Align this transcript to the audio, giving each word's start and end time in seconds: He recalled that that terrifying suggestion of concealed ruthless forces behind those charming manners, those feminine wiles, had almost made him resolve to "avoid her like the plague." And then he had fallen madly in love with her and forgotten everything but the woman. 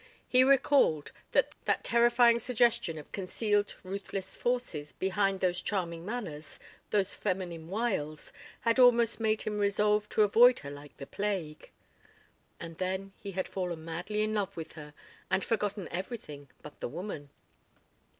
He 0.27 0.43
recalled 0.43 1.11
that 1.31 1.53
that 1.65 1.83
terrifying 1.83 2.39
suggestion 2.39 2.97
of 2.97 3.11
concealed 3.11 3.75
ruthless 3.83 4.35
forces 4.35 4.93
behind 4.93 5.41
those 5.41 5.61
charming 5.61 6.03
manners, 6.03 6.59
those 6.89 7.13
feminine 7.13 7.67
wiles, 7.67 8.33
had 8.61 8.79
almost 8.79 9.19
made 9.19 9.43
him 9.43 9.59
resolve 9.59 10.09
to 10.09 10.23
"avoid 10.23 10.57
her 10.65 10.71
like 10.71 10.95
the 10.95 11.05
plague." 11.05 11.69
And 12.59 12.79
then 12.79 13.13
he 13.21 13.33
had 13.33 13.47
fallen 13.47 13.85
madly 13.85 14.23
in 14.23 14.33
love 14.33 14.57
with 14.57 14.73
her 14.73 14.95
and 15.29 15.43
forgotten 15.43 15.87
everything 15.91 16.49
but 16.63 16.79
the 16.79 16.89
woman. 16.89 17.29